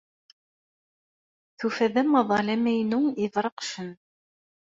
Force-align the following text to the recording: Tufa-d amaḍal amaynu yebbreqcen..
Tufa-d 1.57 1.95
amaḍal 2.01 2.47
amaynu 2.55 3.01
yebbreqcen.. 3.21 3.89